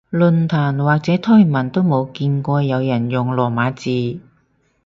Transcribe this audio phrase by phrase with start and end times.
[0.09, 4.19] 論壇或者推文都冇見過有人用羅馬字